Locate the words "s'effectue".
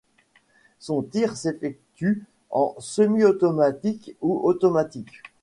1.37-2.25